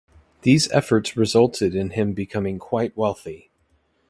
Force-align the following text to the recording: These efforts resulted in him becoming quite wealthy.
These 0.41 0.67
efforts 0.71 1.15
resulted 1.15 1.75
in 1.75 1.91
him 1.91 2.13
becoming 2.13 2.57
quite 2.57 2.97
wealthy. 2.97 3.51